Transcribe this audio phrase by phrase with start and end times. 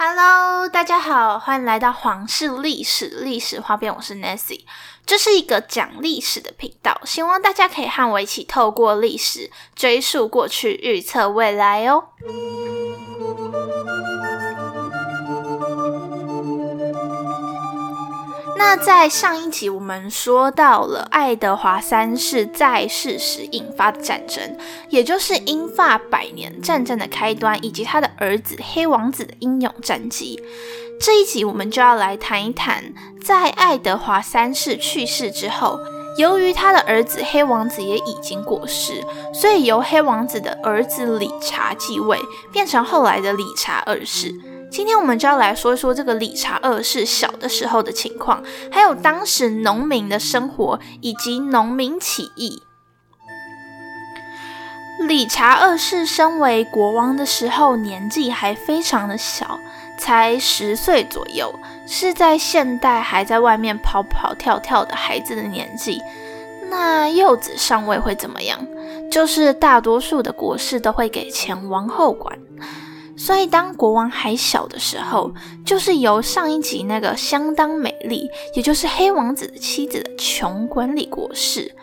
[0.00, 4.60] Hello，大家好，欢迎来到皇室历史历史花边，我是 Nancy。
[5.04, 12.10] 这是一个讲历史的频道，希望大家可以和我一起透过历史追溯过去，预测未来哦。
[18.70, 24.58] 那在上一集我们说到了爱德华三世在世时引发的战争，
[24.90, 30.38] 也就是英法百年战争的开端，以及他的儿子黑王子的英勇战绩。
[31.00, 32.92] 这一集我们就要来谈一谈，
[33.24, 35.80] 在爱德华三世去世之后，
[36.18, 42.20] 由于他的儿子黑王子也已经过世，所以由黑王子的儿子理查继位，
[42.52, 44.34] 变成后来的理查二世。
[44.70, 52.62] 今天我们就要来说一说这个理查二世小的时候的情况，还有当时农民的生活以及农民起义。
[55.06, 59.58] 理查二世身为国王的时候，年纪还非常的小，
[59.98, 61.54] 才十岁左右，
[61.86, 66.02] 是在现代还在外面跑跑跳跳的孩子的年纪。
[66.68, 68.66] 那幼子上位会怎么样？
[69.10, 72.36] 就是大多数的国事都会给前王后管。
[73.18, 75.34] 所以，当国王还小的时候，
[75.66, 81.74] 就是由上一集那个相当美丽，也就是黑王子的妻子的穷管理国事。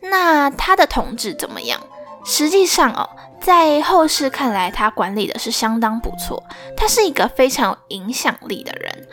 [0.00, 1.80] 那他的统治怎么样？
[2.24, 6.42] 实际上哦，在后世看来，他管理的是相当不错。
[6.76, 9.08] 他是一个非常有影响力的人。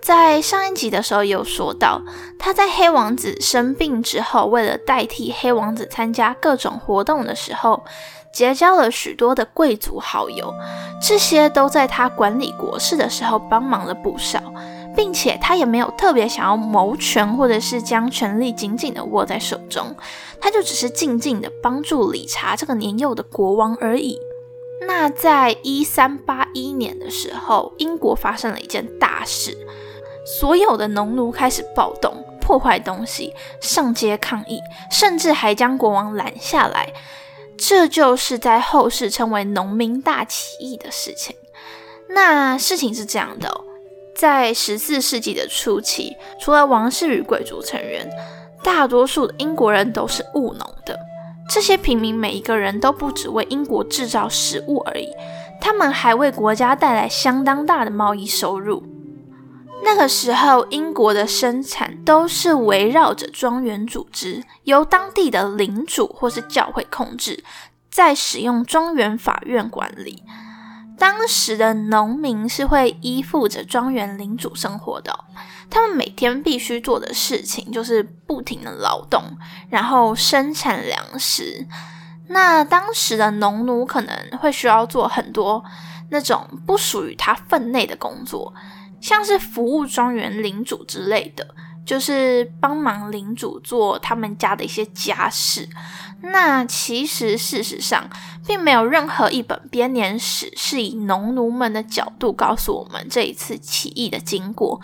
[0.00, 2.00] 在上一集的时候有说到，
[2.38, 7.84] 他在黑王子生病之后，为了代替黑王子参加各种活动的时候。
[8.34, 10.52] 结交了许多的贵族好友，
[11.00, 14.40] 这些都在他管理国事的时候帮忙了不少，
[14.96, 19.94] 并且他也没有特别想要谋权，或者是将权力紧紧的握在手中，
[20.40, 24.18] 他就只是静静的帮助理查这个年幼的国王而已。
[24.88, 29.56] 那在一三八一年的时候，英国发生了一件大事，
[30.40, 34.58] 所有的农奴开始暴动，破坏东西，上街抗议，
[34.90, 36.92] 甚至还将国王拦下来。
[37.56, 41.34] 这就是在后世称为农民大起义的事情。
[42.08, 43.50] 那事情是这样的，
[44.14, 48.08] 在十四世纪的初期，除了王室与贵族成员，
[48.62, 50.98] 大多数的英国人都是务农的。
[51.48, 55.08] 这些平民每一个人都不只为英国制造食物而已，
[55.60, 58.82] 他们还为国家带来相当大的贸易收入。
[59.84, 67.44] 那个时候，英国的生产都是围绕着庄园组织，由当地的领主或是教会控制，
[67.90, 70.22] 在使用庄园法院管理。
[70.96, 75.12] 当时的农民是会依附着庄园领主生活的，
[75.68, 79.22] 他们每天必须做的事情就是不停的劳动，
[79.68, 81.66] 然后生产粮食。
[82.28, 85.62] 那当时的农奴可能会需要做很多
[86.10, 88.54] 那种不属于他分内的工作。
[89.04, 91.46] 像是服务庄园领主之类的，
[91.84, 95.68] 就是帮忙领主做他们家的一些家事。
[96.22, 98.08] 那其实事实上，
[98.46, 104.80] 并没有任何一本编年史是以农奴们的角度告诉我们这一次起义的经过，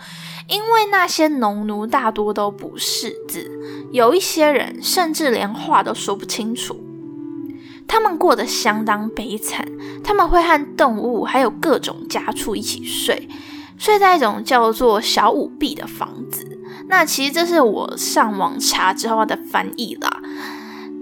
[0.47, 3.49] 因为那些农奴大多都不识字，
[3.91, 6.79] 有一些人甚至连话都说不清楚。
[7.87, 9.67] 他们过得相当悲惨，
[10.03, 13.27] 他们会和动物还有各种家畜一起睡。
[13.81, 20.21] 睡在一种叫做小五壁的房子，那其实这是我上网查之后的翻译啦。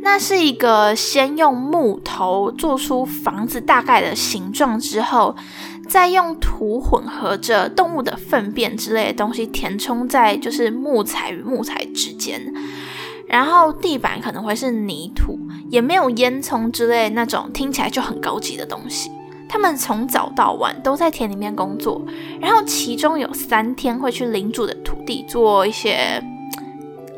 [0.02, 5.36] 那是一个先用木头做出房子大概的形状之后，
[5.90, 12.42] 再用土混合着动物的粪便之类的东西填充在就是木材与木材之间，
[13.28, 15.38] 然后地板可能会是泥土，
[15.70, 19.12] 也没有烟囱之类那种听起来就很高级的东西。
[19.50, 22.02] 他们从早到晚都在田里面工作，
[22.40, 26.24] 然后其中有三天会去领主的土地做一些，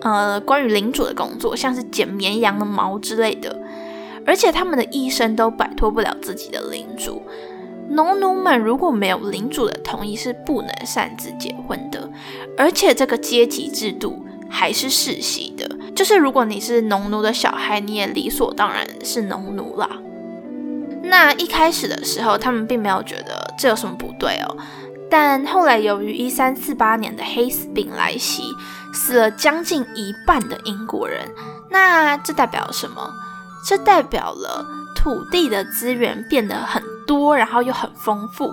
[0.02, 3.60] 呃，关于领主的工作，像是剪绵羊的毛之类的。
[4.26, 7.22] 而且他们的一生都摆脱不了自己的领主。
[7.90, 12.10] 农奴们如果没有领主的同意，是不能擅自结婚的。
[12.58, 19.90] 而且这个阶级制度还是世袭的，就是如果你是农奴的小孩，你也理所当然是农奴啦。
[21.12, 24.58] 那一开始的时候，他们并没有觉得这有什么不对哦。
[25.10, 28.44] 但后来由于一三四八年的黑死病来袭，
[28.94, 31.30] 死了将近一半的英国人。
[31.70, 33.14] 那这代表什么？
[33.68, 34.66] 这代表了
[34.96, 38.50] 土地的资源变得很多，然后又很丰富。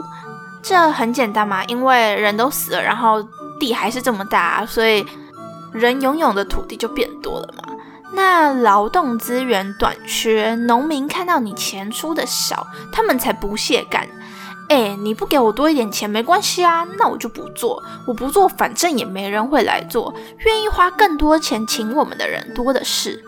[0.60, 3.22] 这很简单嘛，因为人都死了，然后
[3.60, 5.06] 地还是这么大，所以
[5.72, 7.67] 人拥有的土地就变多了嘛。
[8.12, 14.08] 那劳动资源短缺，农民看到你钱出的少，他们才不屑干。
[14.68, 17.82] 哎，你不给我多一点钱没关系啊，那我就不做。
[18.06, 20.14] 我不做，反正也没人会来做。
[20.44, 23.24] 愿意花更多钱请我们的人多的是。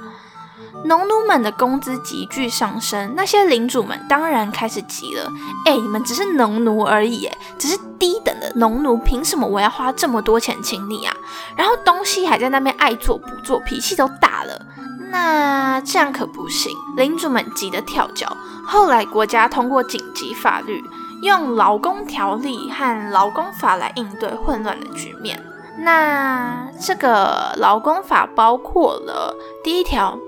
[0.84, 5.30] 农奴们的工资急剧上升，那些领主们当然开始急了。
[5.66, 11.14] 哎，你们只是农奴而已，哎，只是低等的农奴，凭什么我要花这么多钱请你啊？
[11.54, 14.66] 然后东西还在那边爱做不做，脾气都大了。
[15.10, 18.36] 那这样可不行，领主们急得跳脚。
[18.64, 20.82] 后来国家通过紧急法律，
[21.22, 25.42] 用劳工条例和劳工法来应对混乱的局面。
[25.78, 30.18] 那这个劳工法包括了第一条。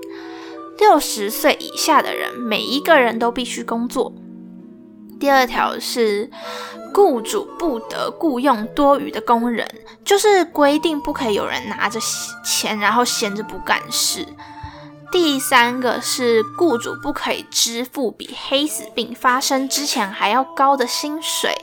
[0.79, 4.11] 六十岁以下的人，每一个人都必须工作。
[5.19, 6.31] 第二条是，
[6.91, 9.69] 雇主不得雇佣多余的工人，
[10.03, 11.99] 就是规定不可以有人拿着
[12.43, 14.27] 钱然后闲着不干事。
[15.13, 21.55] 第三个是，雇主不可以支付比黑死病发生之前还要高的薪水，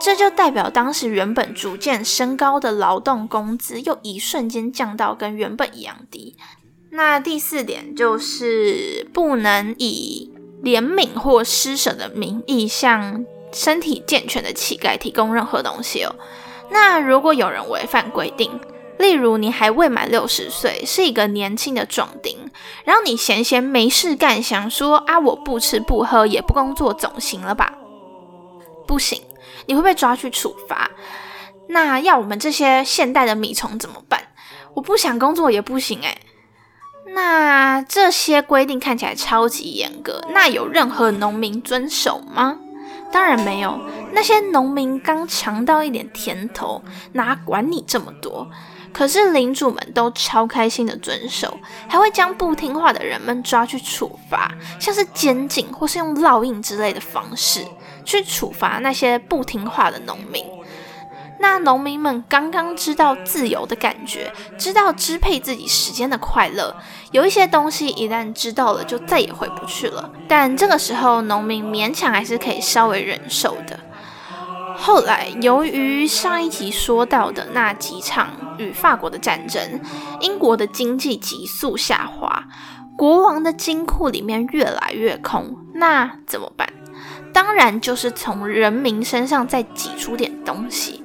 [0.00, 6.36] 这就代表当时原本逐渐升高的劳动工资，又一瞬间降到跟原本一样低。
[6.90, 16.14] 那第四点就是不能以怜悯或施舍的名义向身体健全的乞丐提供任何东西哦。
[16.70, 18.48] 那如果有人违反规定，
[19.04, 22.50] 例如你还未满六十岁，是一个年轻的壮丁，
[22.86, 27.74] 然后你闲闲没事干，想说啊我不吃不喝也不工作总行了吧？
[28.86, 29.20] 不行，
[29.66, 30.90] 你会被抓去处罚。
[31.68, 34.28] 那要我们这些现代的米虫怎么办？
[34.72, 36.16] 我不想工作也不行诶。
[37.08, 42.58] 那这些规定看起来超级严格，那有任何农民遵守吗？
[43.12, 43.78] 当然没有。
[44.12, 48.48] 那些农民刚尝到一点甜头，哪管你这么多？
[48.94, 51.58] 可是领主们都超开心的遵守，
[51.88, 57.62] 还会将不听话的人们抓去处罚，像是监禁或是用烙印之类的方式
[58.04, 60.44] 去处罚那些不听话的农民。
[61.40, 66.74] 那农民们刚刚知道自由的感觉，知道支配自己时间的快乐。
[67.10, 70.08] 有一些东西一旦知道了，就再也回不去了。
[70.28, 73.78] 但这个时候，农民勉强还是可以稍微忍受的。
[74.76, 78.28] 后来，由于上一集说到的那几场
[78.58, 79.80] 与法国的战争，
[80.20, 82.44] 英国的经济急速下滑，
[82.96, 85.56] 国王的金库里面越来越空。
[85.74, 86.68] 那怎么办？
[87.32, 91.02] 当然就是从人民身上再挤出点东西。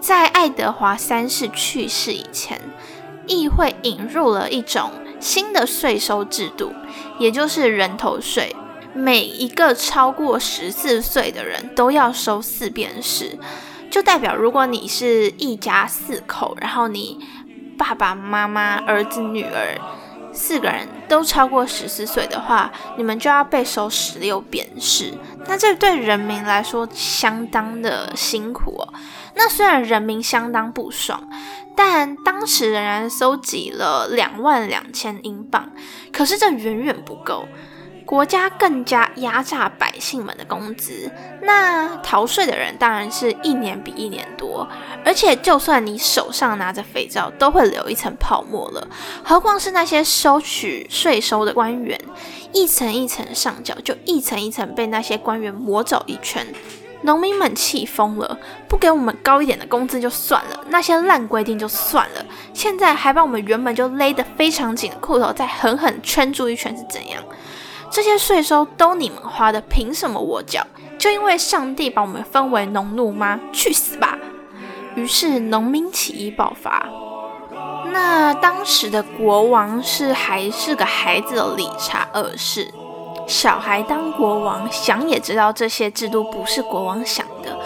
[0.00, 2.60] 在爱德华三世去世以前，
[3.26, 6.72] 议会引入了一种新的税收制度，
[7.18, 8.54] 也就是人头税。
[8.96, 13.38] 每一个超过十四岁的人都要收四便士，
[13.90, 17.18] 就代表如果你是一家四口，然后你
[17.76, 19.78] 爸爸妈妈、儿子、女儿
[20.32, 25.12] 四个人都超过十四岁的话，你们就要被收十六便士。
[25.46, 28.94] 那这对人民来说相当的辛苦哦。
[29.34, 31.22] 那虽然人民相当不爽，
[31.76, 35.70] 但当时仍然收集了两万两千英镑。
[36.12, 37.46] 可是这远远不够，
[38.06, 41.10] 国家更加压榨百姓们的工资。
[41.42, 44.66] 那逃税的人当然是一年比一年多，
[45.04, 48.88] 而且就算你手上拿着肥皂，都会留一层泡沫了。
[49.24, 52.00] 何况是那些收取税收的官员，
[52.52, 56.46] 一层一层上缴，就一层一层被那些官员磨走一圈。
[57.02, 67.22] 农民们气疯了，不给我们高一点的工资就算了，那些烂规定就算了，现在还把我们原本就勒得非常紧的裤头再狠狠圈住一圈是怎样？
[67.90, 70.66] 这些税收都你们花的，凭什么我缴？
[70.98, 73.38] 就因为上帝把我们分为农奴吗？
[73.52, 74.18] 去死吧！
[74.94, 76.86] 于是农民起义爆发。
[77.92, 82.72] 那当时的国王是还是个孩子的理查二世。
[83.26, 87.58] 小孩当国王，想也知道这些制度不是国王想的，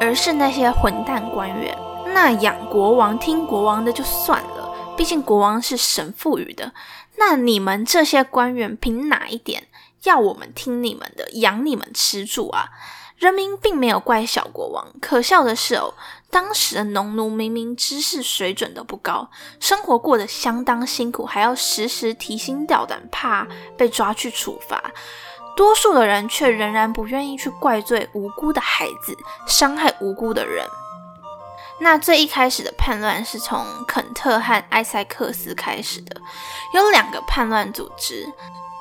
[0.00, 1.76] 而是那些混蛋官员。
[2.14, 6.72] 那养国王、听国王的就算了，毕竟国王是神赋予的。
[7.16, 9.64] 那你们这些官员凭哪一点
[10.04, 12.68] 要我们听你们的，养你们吃住啊？
[13.16, 15.92] 人民并没有怪小国王，可笑的是哦。
[16.30, 19.28] 当时的农奴明明知识水准都不高，
[19.58, 24.92] 生活过得相当辛苦，还要时时提心吊胆，怕被抓去处罚。
[25.56, 29.16] 多数的人却仍然不愿意去怪罪无辜的孩子，
[29.48, 30.64] 伤害无辜的人。
[31.80, 36.20] 那最一开始的叛乱是从肯特和埃塞克斯开始的，
[36.72, 38.32] 有两个叛乱组织。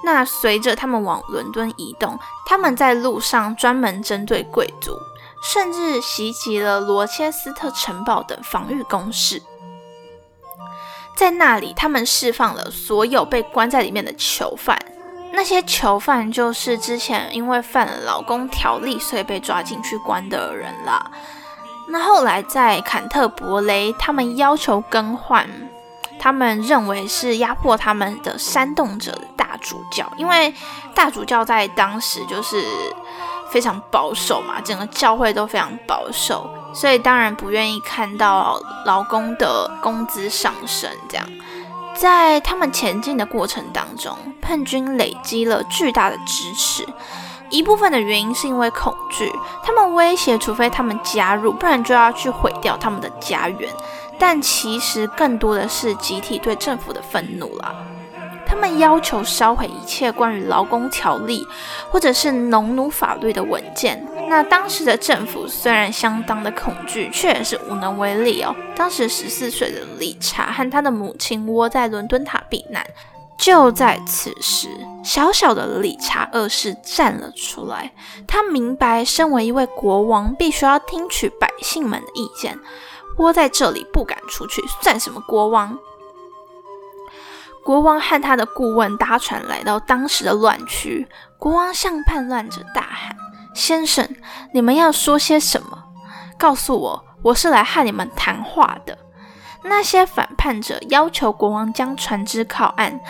[0.04, 4.98] 那随着他们往伦敦移动，他们在路上专门针对贵族。
[5.40, 9.40] 甚至袭击了罗切斯特城堡等防御工事，
[11.16, 14.76] 在那里，他们释放了所有被关在里面的囚犯，
[15.32, 21.12] 那些囚犯就是之前因为犯了劳工条例，所以被抓进去关的人啦。
[21.90, 25.48] 那后来在坎特伯雷，他们要求更换，
[26.20, 30.54] 他们认为是压迫他们的煽动者的大主教，因为
[30.94, 32.64] 大主教在当时就是
[33.50, 40.90] 非常保守嘛，整个教会都非常保守，所以当然不愿意看到劳工的工资上升。
[41.10, 41.26] 这样，
[41.96, 46.86] 在他们前进的过程当中，叛军累积了巨大的支持。
[47.50, 49.34] 一部分的原因是因为恐惧，
[49.64, 53.74] 他们威胁，除非他们加入，不然就要去毁掉他们的家园。
[54.20, 57.74] 但其实更多的是集体对政府的愤怒啦。
[58.58, 61.46] 他们要求烧毁一切关于劳工条例
[61.92, 64.04] 或者是农奴法律的文件。
[64.28, 68.56] 那当时的政府虽然相当的恐惧，却也是无能为力哦。
[68.76, 72.84] 当时十四岁的理查和他的母亲窝在伦敦塔避难。
[73.38, 74.70] 就在此时，
[75.04, 77.92] 小小的理查二世站了出来。
[78.28, 82.58] 他明白，身为一位国王，必须要听取百姓们的意见。
[83.20, 85.78] 窝在这里不敢出去，算什么国王？
[87.68, 91.06] 国王和他的顾问搭船来到当时的乱区。
[91.38, 93.14] 国王向叛乱者大喊
[93.54, 94.08] ：“先生，
[94.54, 95.84] 你们要说些什么？
[96.38, 98.98] 告诉我，我是来和你们谈话的。”
[99.64, 103.02] 那些反叛者要求国王将船只靠岸，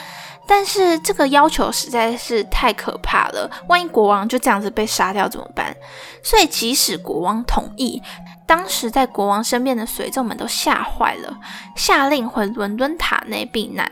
[0.48, 3.48] 但是这个要求实在是太可怕了。
[3.70, 5.78] 万一国王就这样子被杀掉怎么办？
[6.24, 8.02] 所以即使国王同意，
[8.48, 11.38] 当时在国王身边的随从们都吓坏了，
[11.76, 13.92] 下令回伦敦塔内避难。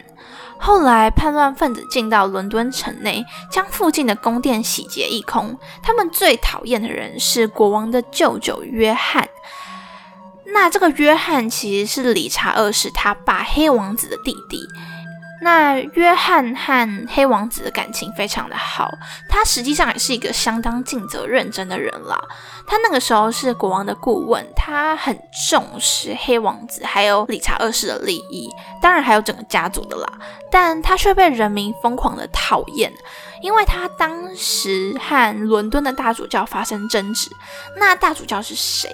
[0.57, 5.57] 后来叛乱分子进到伦敦城内，将附近的宫殿洗劫一空。
[5.83, 9.27] 他们最讨厌的人是国王的舅舅约翰。
[10.45, 14.59] 那这个约翰其实是理查二世他爸黑王子的弟弟。
[15.45, 18.91] 那约翰和黑王子的感情非常的好，
[19.29, 22.19] 他实际上也是一个相当尽责认真的人啦。
[22.65, 25.15] 他那个时候是国王的顾问，他很
[25.47, 28.49] 重视黑王子还有理查二世的利益，
[28.81, 30.11] 当然还有整个家族的啦。
[30.51, 32.91] 但他却被人民疯狂的讨厌，
[33.43, 37.29] 因为他当时和伦敦的大主教发生争执。
[37.77, 38.89] 那大主教是谁？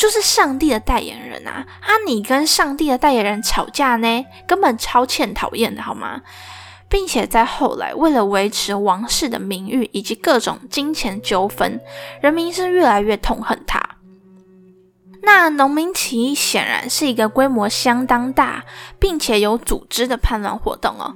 [0.00, 1.66] 就是上帝的代言人啊！
[1.82, 6.22] 啊，你跟上帝的代言人吵架呢，根本超欠讨厌的好吗？
[6.88, 11.78] 并且在后来，为了维持王室的名誉以及各种金钱纠纷，
[12.22, 13.78] 人民是越来越痛恨他。
[15.22, 18.64] 那农民起义显然是一个规模相当大，
[18.98, 21.14] 并且有组织的叛乱活动哦。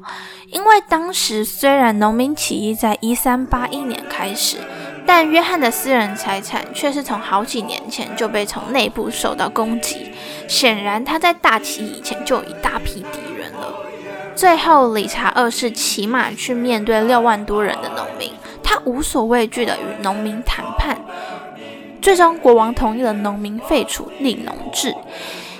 [0.48, 4.58] 因为当时虽然农民起义在一三八一年开始。
[5.06, 10.10] 但约翰的私人财产却是从好几年前就被从内部受到攻击，
[10.48, 13.74] 显然他在大起以前就有一大批敌人了。
[14.34, 18.32] 最后，理查二世骑马去面对六万多人的农民，
[18.62, 20.98] 他无所畏惧地与农民谈判，
[22.02, 24.92] 最终国王同意了农民废除立农制，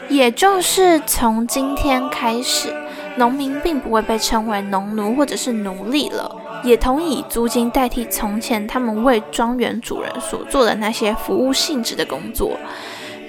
[0.08, 2.74] 也就是从今天开始，
[3.16, 6.34] 农民并不会被称为农奴或者是奴隶了。
[6.64, 12.58] 也同以租金代替从前他们为庄园主人所做的那些服务性质的工作，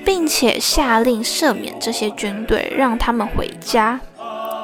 [0.04, 4.00] 并且下令赦免这些军队，让他们回家，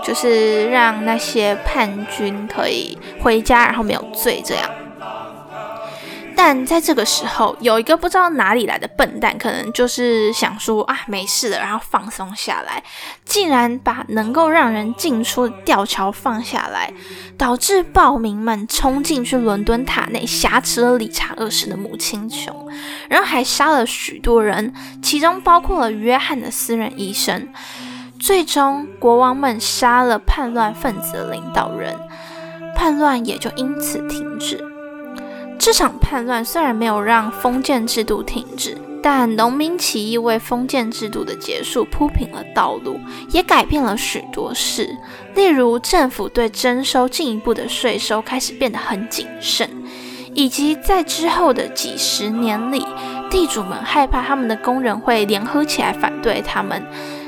[0.03, 4.63] 就是让那些叛军可以回家，然后没有罪这样。
[6.43, 12.83] 但在这个时候，有一个不知道哪里来的笨蛋，可能就是想说啊，没事了，然后放松下来，
[13.23, 16.91] 竟然把能够让人进出的吊桥放下来，
[17.37, 22.67] 导致暴民们冲进去伦敦塔内，挟持了理查二世的母亲琼，
[23.07, 27.49] 然后还杀了许多人，其中包括了约翰的私人医生。
[28.19, 31.95] 最终，国王们杀了叛乱分子的领导人，
[32.75, 34.70] 叛乱也就因此停止。
[35.61, 42.99] 这场叛乱虽然没有让封建制度停止，但农民起义为封建制度的结束铺平了道路，
[43.29, 44.89] 也改变了许多事。
[45.35, 49.69] 例如，政府对征收进一步的税收开始变得很谨慎，
[50.33, 52.83] 以及在之后的几十年里，
[53.29, 56.83] 地主们害怕他们的工人会联合起来反对他们，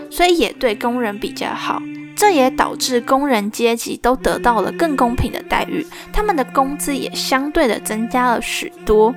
[0.10, 1.80] 所以也对工人比较好。
[2.16, 9.14] 这也导致工人阶级都得到了更公平的待遇，他们的工资也相对的增加了许多。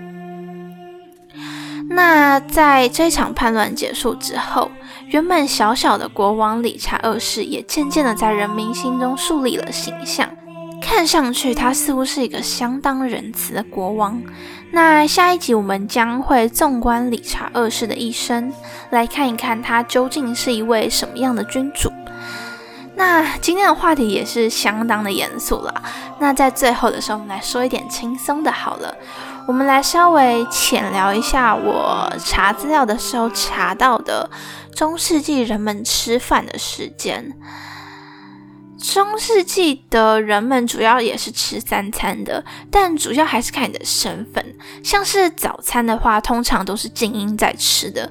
[1.89, 4.71] 那在这场叛乱结束之后，
[5.07, 10.29] 原本小小的国王理查二世也渐渐的在人民心中树立了形象，
[10.83, 14.21] 看上去他似乎是一个相当仁慈的国王。
[14.73, 18.53] 那下一集我们将会纵观理查二世的一生，
[18.91, 21.89] 来看一看他究竟是一位什么样的君主。
[22.97, 25.83] 那今天的话题也是相当的严肃了。
[26.19, 28.95] 那在最后的时候，我们来说一点轻松的，好了。
[29.47, 34.29] 我们来稍微浅聊一下我查资料的时候查到的
[34.75, 37.33] 中世纪人们吃饭的时间。
[38.79, 44.45] 中世纪的人们主要也是吃三餐的，但主要还是看你的身份。
[44.83, 48.11] 像是早餐的话，通常都是精英在吃的。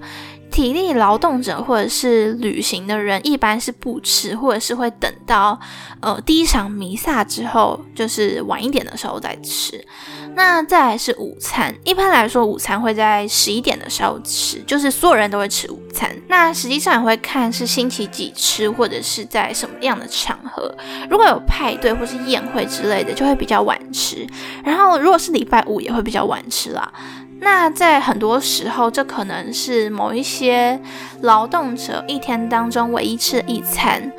[0.56, 5.60] 体力劳动者或者是旅行的人，一般是不吃，或者是会等到
[6.00, 9.86] 呃第一场弥撒之后，就是晚一点的时候再吃。
[10.34, 16.10] 那再来是午餐，一般来说午餐会在十一点的时候吃，就是所有人都会吃午餐。
[16.30, 20.74] 那实际上也会看是星期几吃，或者是在什么样的场合。
[21.10, 24.26] 如果有派对或是宴会之类的，就会比较晚吃。
[24.64, 26.90] 然后如果是礼拜五，也会比较晚吃啦。
[27.40, 30.80] 那在很多时候，这可能是某一些
[31.22, 34.12] 劳动者一天当中唯一吃的一餐。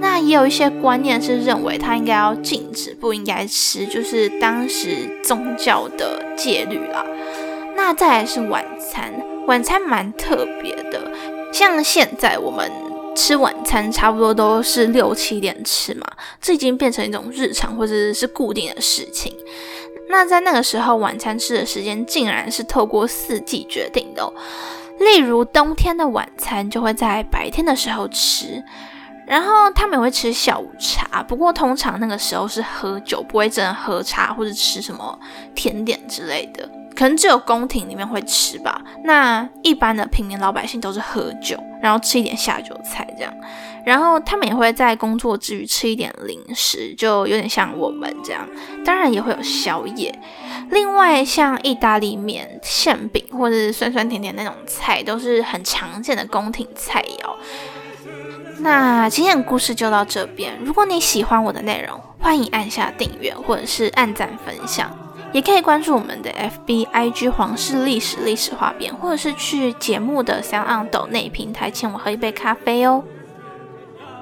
[0.00, 7.04] 那也有一些观念是认为他应该要禁止，不应该吃，就是当时宗教的戒律啦。
[7.76, 9.12] 那再来是晚餐，
[9.46, 11.10] 晚餐蛮特别的，
[11.52, 12.70] 像现在我们
[13.14, 16.06] 吃晚餐差不多都是六七点吃嘛，
[16.40, 19.34] 这已经变成一种日常或者是固定的事情。
[20.08, 24.32] 那在那个时候，晚餐吃的时间竟然是透过四季决定的。
[24.98, 28.62] 例如，冬天的晚餐就会在白天的时候吃，
[29.26, 31.22] 然后他们也会吃下午茶。
[31.22, 35.18] 不过，通常那个时候是喝酒，不会真的喝茶或者吃什么
[35.54, 36.68] 甜点之类的。
[36.94, 38.80] 可能只有宫廷里面会吃吧。
[39.04, 43.32] 那一般的平民老百姓都是喝酒，然后吃一点下酒菜这样。
[43.84, 48.48] 然后他们也会在工作之余吃一点零食，就有点像我们这样。
[48.84, 50.18] 当然也会有宵夜。
[50.70, 57.34] 另外，像意大利面、馅饼或者是酸酸甜甜那种菜，都是很常见的宫廷菜肴。
[58.60, 60.58] 那今天的故事就到这边。
[60.64, 64.90] 如果你喜欢我的内容，欢迎按下订阅或者是按赞分享，
[65.34, 73.02] 也可以关注我们的 FB、IG 皇室历史历史画边，或者是去节目的 Sound 抖内平台请我喝一杯咖啡哦。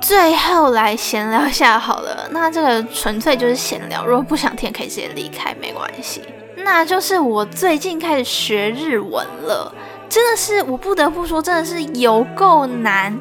[0.01, 6.23] 最后来闲聊一下好了，那这个纯粹就是闲聊，如果不想听可以直接离开，没关系。
[6.57, 9.71] 那就是我最近开始学日文了，
[10.09, 13.15] 真的是我不得不说，真的是有够难。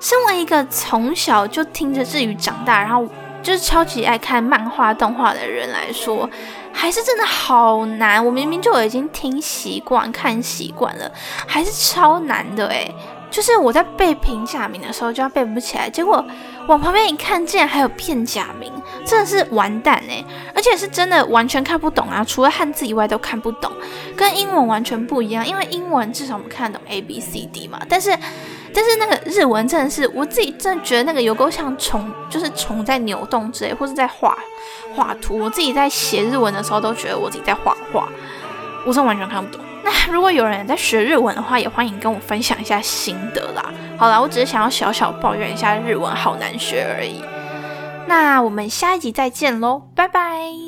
[0.00, 3.06] 身为一个从小就听着日语长大，然后
[3.42, 6.28] 就是超级爱看漫画动画的人来说，
[6.72, 8.24] 还是真的好难。
[8.24, 11.10] 我明明就已经听习惯、看习惯了，
[11.46, 12.94] 还是超难的诶。
[13.30, 16.24] 就是我在背平假名的时候就要背不起来，结果
[16.66, 18.72] 往旁边一看，竟然还有片假名，
[19.04, 20.24] 真的是完蛋哎！
[20.54, 23.70] 而且是真的完全看不懂啊，除了汉字以外都看不懂，
[24.16, 25.46] 跟英文完全不一样。
[25.46, 28.16] 因为英文至少我们看得懂 A B C D 嘛，但是
[28.74, 34.36] 但是那个日文真的是我自己真的觉得那个有够像虫，就是虫在扭动之类，或是在画
[34.94, 35.38] 画图。
[35.38, 38.08] 我自己在写日文的时候都觉得我自己在画画，
[38.86, 39.64] 我真的完全看不懂。
[39.82, 43.72] 那如果有人在学日文的话，也欢迎跟我分享一下心得啦。
[43.96, 47.22] 好啦，我只是想要小小抱怨一下日文好难学而已。
[48.06, 50.67] 那我们下一集再见喽，拜拜。